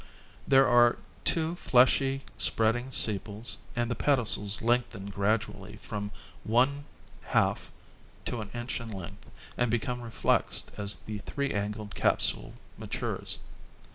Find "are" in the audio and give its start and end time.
0.67-0.97